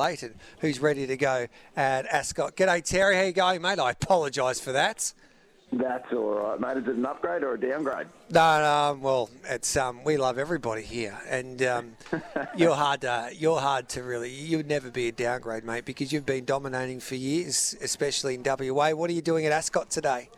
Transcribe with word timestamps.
Leighton, 0.00 0.38
who's 0.60 0.78
ready 0.78 1.08
to 1.08 1.16
go 1.16 1.48
at 1.76 2.06
Ascot. 2.06 2.54
G'day, 2.54 2.84
Terry. 2.84 3.16
How 3.16 3.22
you 3.22 3.32
going, 3.32 3.60
mate? 3.60 3.80
I 3.80 3.90
apologise 3.90 4.60
for 4.60 4.70
that. 4.70 5.12
That's 5.72 6.12
all 6.12 6.34
right, 6.34 6.60
mate. 6.60 6.76
Is 6.76 6.86
it 6.86 6.94
an 6.94 7.04
upgrade 7.04 7.42
or 7.42 7.54
a 7.54 7.60
downgrade? 7.60 8.06
No, 8.30 8.60
no. 8.60 8.98
Well, 9.02 9.30
it's 9.48 9.76
um, 9.76 10.04
we 10.04 10.16
love 10.16 10.38
everybody 10.38 10.82
here, 10.82 11.18
and 11.28 11.60
um, 11.64 11.96
you're 12.56 12.76
hard 12.76 13.00
to 13.00 13.30
you're 13.34 13.58
hard 13.58 13.88
to 13.88 14.04
really. 14.04 14.30
You 14.30 14.58
would 14.58 14.68
never 14.68 14.88
be 14.88 15.08
a 15.08 15.12
downgrade, 15.12 15.64
mate, 15.64 15.84
because 15.84 16.12
you've 16.12 16.24
been 16.24 16.44
dominating 16.44 17.00
for 17.00 17.16
years, 17.16 17.74
especially 17.82 18.36
in 18.36 18.44
WA. 18.44 18.92
What 18.92 19.10
are 19.10 19.14
you 19.14 19.20
doing 19.20 19.46
at 19.46 19.52
Ascot 19.52 19.90
today? 19.90 20.28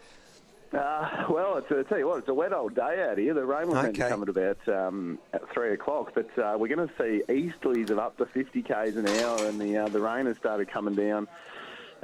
Uh, 0.73 1.25
well, 1.29 1.57
it's, 1.57 1.71
I 1.73 1.82
tell 1.89 1.98
you 1.98 2.07
what, 2.07 2.18
it's 2.18 2.29
a 2.29 2.34
wet 2.34 2.52
old 2.52 2.75
day 2.77 3.05
out 3.09 3.19
here. 3.19 3.34
The 3.34 3.45
rain 3.45 3.66
was 3.69 3.82
meant 3.82 3.96
to 3.96 4.02
Okay. 4.02 4.11
come 4.11 4.23
at 4.23 4.29
about 4.29 4.69
um, 4.69 5.19
at 5.32 5.48
three 5.52 5.73
o'clock, 5.73 6.12
but 6.14 6.29
uh, 6.39 6.57
we're 6.59 6.75
going 6.75 6.87
to 6.89 6.95
see 6.96 7.23
easterlies 7.29 7.91
of 7.91 7.98
up 7.98 8.16
to 8.19 8.27
50 8.27 8.62
k's 8.62 8.96
an 8.96 9.09
hour, 9.09 9.46
and 9.46 9.61
the 9.61 9.77
uh, 9.79 9.88
the 9.88 10.01
rain 10.01 10.27
has 10.27 10.37
started 10.37 10.69
coming 10.70 10.95
down 10.95 11.27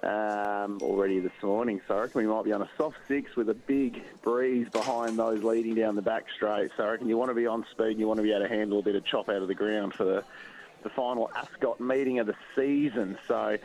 um, 0.03 0.79
already 0.83 1.21
this 1.21 1.33
morning. 1.43 1.81
So 1.87 1.97
I 1.97 2.01
reckon 2.03 2.23
we 2.23 2.27
might 2.27 2.45
be 2.45 2.53
on 2.53 2.63
a 2.63 2.69
soft 2.77 2.97
six 3.07 3.37
with 3.37 3.49
a 3.51 3.55
big 3.55 4.03
breeze 4.23 4.69
behind 4.71 5.17
those 5.17 5.45
leading 5.45 5.77
down 5.77 5.95
the 5.95 6.03
back 6.03 6.25
straight. 6.35 6.73
So 6.77 6.85
I 6.85 6.91
reckon 6.91 7.09
you 7.09 7.17
want 7.17 7.31
to 7.31 7.35
be 7.37 7.47
on 7.47 7.65
speed, 7.71 7.91
and 7.93 8.01
you 8.01 8.09
want 8.09 8.19
to 8.19 8.25
be 8.25 8.33
able 8.33 8.49
to 8.49 8.49
handle 8.49 8.81
a 8.81 8.83
bit 8.83 8.97
of 8.97 9.05
chop 9.05 9.29
out 9.29 9.43
of 9.43 9.49
the 9.49 9.55
ground 9.55 9.95
for 9.95 10.05
the 10.05 10.25
the 10.83 10.91
final 10.91 11.31
Ascot 11.37 11.79
meeting 11.81 12.19
of 12.19 12.27
the 12.27 12.35
season. 12.57 13.17
So. 13.29 13.59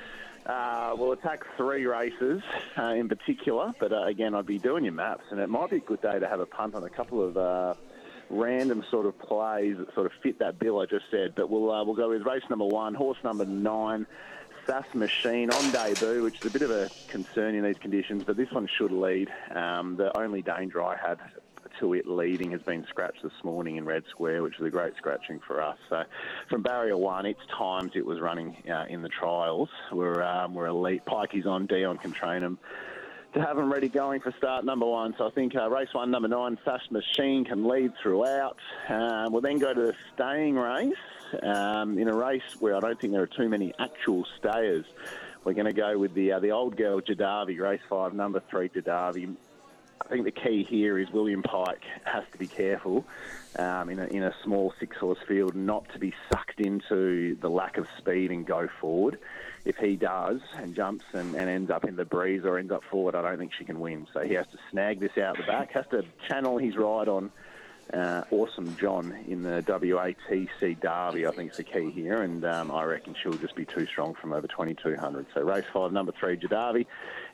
Uh, 0.46 0.96
we'll 0.98 1.12
attack 1.12 1.44
three 1.56 1.86
races 1.86 2.42
uh, 2.78 2.94
in 2.94 3.08
particular, 3.08 3.74
but 3.80 3.92
uh, 3.92 4.06
again, 4.06 4.34
I'd 4.34 4.46
be 4.46 4.58
doing 4.58 4.84
your 4.84 4.94
maps, 4.94 5.24
and 5.30 5.40
it 5.40 5.50
might 5.50 5.70
be 5.70 5.78
a 5.78 5.82
good 5.82 6.02
day 6.02 6.18
to 6.18 6.28
have 6.28 6.40
a 6.40 6.46
punt 6.46 6.74
on 6.74 6.84
a 6.84 6.90
couple 6.90 7.24
of 7.24 7.38
uh, 7.38 7.76
random 8.30 8.84
sort 8.90 9.06
of 9.06 9.18
plays 9.20 9.78
that 9.78 9.94
sort 9.94 10.08
of 10.08 10.14
fit 10.24 10.40
that 10.40 10.58
bill 10.58 10.80
I 10.80 10.86
just 10.86 11.06
said. 11.12 11.34
But 11.36 11.50
we'll 11.50 11.72
uh, 11.72 11.84
we'll 11.84 11.96
go 11.96 12.10
with 12.10 12.24
race 12.26 12.44
number 12.50 12.66
one, 12.66 12.96
horse 12.96 13.20
number 13.24 13.46
nine, 13.46 14.08
Sass 14.68 14.86
Machine 14.94 15.50
on 15.50 15.72
debut, 15.72 16.24
which 16.24 16.36
is 16.36 16.46
a 16.46 16.50
bit 16.50 16.62
of 16.62 16.72
a 16.72 16.90
concern 17.08 17.56
in 17.56 17.64
these 17.64 17.78
conditions, 17.82 18.24
but 18.26 18.38
this 18.38 18.52
one 18.52 18.68
should 18.78 18.92
lead. 18.92 19.30
Um, 19.56 19.98
the 19.98 20.16
only 20.18 20.42
danger 20.42 20.82
I 20.84 20.96
had 20.96 21.18
to 21.80 21.94
it 21.94 22.08
leading 22.08 22.52
has 22.52 22.62
been 22.62 22.86
scratched 22.90 23.24
this 23.24 23.32
morning 23.44 23.78
in 23.78 23.86
Red 23.86 24.04
Square, 24.10 24.44
which 24.44 24.58
was 24.60 24.68
a 24.68 24.70
great 24.70 24.94
scratching 24.98 25.40
for 25.48 25.62
us. 25.62 25.78
So 25.90 26.04
from 26.50 26.62
barrier 26.62 26.98
one, 26.98 27.26
its 27.26 27.40
times 27.58 27.92
it 27.96 28.06
was 28.06 28.20
running 28.20 28.56
uh, 28.70 28.86
in 28.90 29.02
the 29.02 29.10
trials 29.10 29.70
were 29.92 30.24
um, 30.24 30.54
were 30.54 30.68
elite. 30.68 31.04
Pikey's 31.06 31.46
on, 31.46 31.66
Dion 31.68 31.98
can 31.98 32.12
train 32.12 32.44
him 32.44 32.60
to 33.34 33.42
have 33.42 33.56
them 33.56 33.72
ready 33.72 33.88
going 33.88 34.20
for 34.20 34.32
start 34.38 34.66
number 34.66 34.86
one. 34.86 35.16
So 35.18 35.28
I 35.28 35.32
think 35.32 35.56
uh, 35.56 35.70
race 35.70 35.94
one, 35.94 36.12
number 36.12 36.28
nine, 36.28 36.58
Fast 36.66 36.92
Machine 36.92 37.46
can 37.46 37.66
lead 37.66 37.94
throughout. 38.02 38.58
Um, 38.90 39.32
we'll 39.32 39.42
then 39.42 39.58
go 39.58 39.74
to 39.74 39.82
the 39.82 39.96
staying 40.14 40.56
race 40.56 40.94
um, 41.44 41.98
in 41.98 42.08
a 42.08 42.14
race 42.14 42.42
where 42.60 42.76
I 42.76 42.80
don't 42.80 43.00
think 43.00 43.14
there 43.14 43.22
are 43.22 43.28
too 43.28 43.48
many 43.48 43.74
actual 43.80 44.26
stayers. 44.38 44.86
We're 45.44 45.54
going 45.54 45.66
to 45.66 45.74
go 45.74 45.98
with 45.98 46.14
the 46.14 46.34
uh, 46.34 46.40
the 46.40 46.52
old 46.52 46.76
girl 46.76 47.02
Jadavi, 47.02 47.60
race 47.60 47.82
five, 47.90 48.14
number 48.14 48.44
three 48.50 48.70
Jadavi. 48.70 49.36
I 50.06 50.10
think 50.10 50.26
the 50.26 50.32
key 50.32 50.64
here 50.64 50.98
is 50.98 51.12
William 51.12 51.44
Pike 51.44 51.84
has 52.06 52.24
to 52.32 52.38
be 52.38 52.48
careful 52.48 53.06
um, 53.60 53.90
in, 53.90 54.00
a, 54.00 54.06
in 54.06 54.24
a 54.24 54.34
small 54.44 54.74
six 54.80 54.98
horse 54.98 55.20
field 55.28 55.56
not 55.56 55.88
to 55.94 56.00
be 56.00 56.14
sucked 56.32 56.60
into 56.60 57.36
the 57.36 57.50
lack 57.50 57.78
of 57.78 57.88
speed 57.98 58.32
and 58.32 58.46
go 58.46 58.68
forward. 58.80 59.20
If 59.64 59.78
he 59.78 59.96
does 59.96 60.42
and 60.58 60.74
jumps 60.74 61.06
and, 61.14 61.36
and 61.36 61.50
ends 61.50 61.70
up 61.70 61.86
in 61.86 61.96
the 61.96 62.06
breeze 62.06 62.44
or 62.46 62.58
ends 62.58 62.72
up 62.72 62.84
forward, 62.90 63.14
I 63.14 63.22
don't 63.22 63.38
think 63.38 63.54
she 63.54 63.64
can 63.64 63.80
win. 63.80 64.08
So 64.12 64.22
he 64.22 64.34
has 64.34 64.48
to 64.48 64.58
snag 64.72 65.00
this 65.00 65.18
out 65.18 65.38
the 65.38 65.44
back, 65.44 65.72
has 65.74 65.86
to 65.92 66.04
channel 66.28 66.58
his 66.58 66.76
ride 66.76 67.08
on 67.08 67.32
uh, 67.94 68.24
Awesome 68.32 68.76
John 68.78 69.18
in 69.28 69.44
the 69.44 69.64
WATC 69.68 70.80
Derby, 70.80 71.28
I 71.28 71.32
think 71.32 71.52
is 71.52 71.58
the 71.58 71.64
key 71.64 71.92
here, 71.92 72.22
and 72.22 72.46
um, 72.46 72.72
I 72.72 72.84
reckon 72.84 73.16
she'll 73.22 73.34
just 73.34 73.56
be 73.56 73.66
too 73.66 73.86
strong 73.86 74.14
from 74.16 74.34
over 74.34 74.48
2200. 74.48 75.26
So 75.34 75.42
race 75.42 75.66
five, 75.74 75.92
number 75.92 76.14
three, 76.20 76.38
Jadavi, 76.38 76.86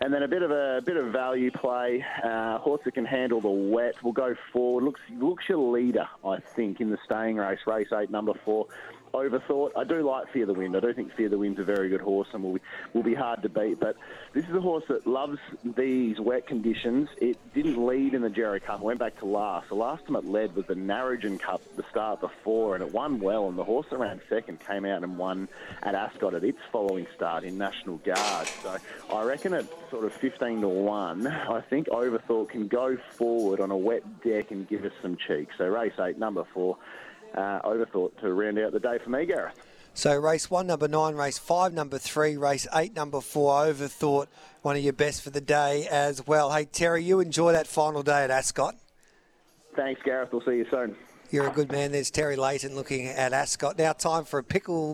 and 0.01 0.13
then 0.13 0.23
a 0.23 0.27
bit 0.27 0.41
of 0.41 0.51
a 0.51 0.81
bit 0.83 0.97
of 0.97 1.11
value 1.11 1.51
play. 1.51 2.03
Uh, 2.23 2.57
horse 2.57 2.81
that 2.85 2.93
can 2.93 3.05
handle 3.05 3.41
the 3.41 3.49
wet 3.49 4.01
will 4.03 4.13
go 4.13 4.35
forward. 4.51 4.83
Looks 4.83 5.01
looks 5.11 5.47
your 5.47 5.71
leader, 5.71 6.07
I 6.25 6.39
think, 6.39 6.81
in 6.81 6.89
the 6.89 6.97
staying 7.05 7.37
race. 7.37 7.59
Race 7.67 7.89
eight, 7.93 8.09
number 8.09 8.33
four. 8.45 8.67
Overthought. 9.13 9.71
I 9.75 9.83
do 9.83 10.01
like 10.01 10.31
Fear 10.31 10.45
the 10.45 10.53
Wind. 10.53 10.75
I 10.75 10.79
do 10.79 10.93
think 10.93 11.13
Fear 11.13 11.29
the 11.29 11.37
Wind's 11.37 11.59
a 11.59 11.63
very 11.63 11.89
good 11.89 12.01
horse 12.01 12.27
and 12.33 12.43
will 12.43 12.53
be, 12.53 12.61
will 12.93 13.03
be 13.03 13.13
hard 13.13 13.41
to 13.43 13.49
beat. 13.49 13.79
But 13.79 13.95
this 14.33 14.45
is 14.45 14.55
a 14.55 14.61
horse 14.61 14.83
that 14.89 15.07
loves 15.07 15.39
these 15.63 16.19
wet 16.19 16.47
conditions. 16.47 17.09
It 17.17 17.37
didn't 17.53 17.83
lead 17.83 18.13
in 18.13 18.21
the 18.21 18.29
Jerry 18.29 18.59
Cup. 18.59 18.81
It 18.81 18.85
went 18.85 18.99
back 18.99 19.17
to 19.19 19.25
last. 19.25 19.69
The 19.69 19.75
last 19.75 20.05
time 20.05 20.15
it 20.15 20.25
led 20.25 20.55
was 20.55 20.65
the 20.65 20.75
Narrogin 20.75 21.39
Cup 21.39 21.61
the 21.75 21.83
start 21.89 22.21
before, 22.21 22.75
and 22.75 22.83
it 22.83 22.93
won 22.93 23.19
well. 23.19 23.47
And 23.47 23.57
the 23.57 23.63
horse 23.63 23.87
that 23.89 23.97
ran 23.97 24.21
second 24.29 24.59
came 24.59 24.85
out 24.85 25.03
and 25.03 25.17
won 25.17 25.47
at 25.83 25.95
Ascot 25.95 26.33
at 26.33 26.43
its 26.43 26.59
following 26.71 27.07
start 27.15 27.43
in 27.43 27.57
National 27.57 27.97
Guard. 27.97 28.47
So 28.61 28.77
I 29.11 29.23
reckon 29.23 29.53
at 29.53 29.65
sort 29.89 30.05
of 30.05 30.13
15 30.13 30.61
to 30.61 30.67
1, 30.67 31.27
I 31.27 31.61
think 31.61 31.87
Overthought 31.87 32.49
can 32.49 32.67
go 32.67 32.97
forward 33.11 33.59
on 33.59 33.71
a 33.71 33.77
wet 33.77 34.23
deck 34.23 34.51
and 34.51 34.67
give 34.67 34.85
us 34.85 34.93
some 35.01 35.17
cheek. 35.17 35.49
So 35.57 35.65
race 35.67 35.93
8, 35.99 36.17
number 36.17 36.43
4 36.53 36.77
uh, 37.35 37.61
overthought 37.61 38.19
to 38.21 38.33
round 38.33 38.59
out 38.59 38.71
the 38.71 38.79
day 38.79 38.97
for 39.03 39.09
me, 39.09 39.25
Gareth. 39.25 39.55
So 39.93 40.15
race 40.15 40.51
one, 40.51 40.67
number 40.67 40.87
nine, 40.87 41.15
race 41.15 41.39
five, 41.39 41.73
number 41.73 41.97
three, 41.97 42.37
race 42.37 42.67
eight, 42.75 42.95
number 42.95 43.19
four, 43.19 43.65
overthought, 43.65 44.27
one 44.61 44.75
of 44.75 44.83
your 44.83 44.93
best 44.93 45.23
for 45.23 45.31
the 45.31 45.41
day 45.41 45.87
as 45.89 46.27
well. 46.27 46.51
Hey, 46.51 46.65
Terry, 46.65 47.03
you 47.03 47.19
enjoy 47.19 47.51
that 47.53 47.65
final 47.65 48.03
day 48.03 48.23
at 48.23 48.29
Ascot. 48.29 48.75
Thanks, 49.75 49.99
Gareth. 50.03 50.29
We'll 50.31 50.41
see 50.41 50.57
you 50.57 50.67
soon. 50.69 50.95
You're 51.29 51.47
a 51.47 51.51
good 51.51 51.71
man. 51.71 51.91
There's 51.91 52.09
Terry 52.09 52.35
Leighton 52.35 52.75
looking 52.75 53.07
at 53.07 53.33
Ascot. 53.33 53.77
Now, 53.77 53.91
time 53.91 54.23
for 54.23 54.39
a 54.39 54.43
pickle 54.43 54.85